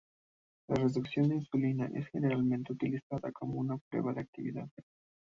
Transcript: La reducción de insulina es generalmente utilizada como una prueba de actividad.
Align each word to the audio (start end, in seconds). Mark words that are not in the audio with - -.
La 0.67 0.77
reducción 0.77 1.29
de 1.29 1.35
insulina 1.35 1.85
es 1.93 2.07
generalmente 2.07 2.73
utilizada 2.73 3.31
como 3.31 3.59
una 3.59 3.77
prueba 3.77 4.13
de 4.15 4.21
actividad. 4.21 4.67